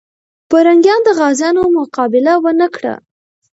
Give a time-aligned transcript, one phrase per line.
[0.49, 2.93] پرنګیان د غازيانو مقابله ونه کړه.